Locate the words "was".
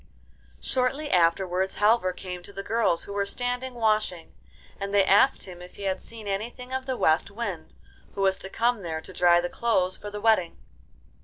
8.23-8.39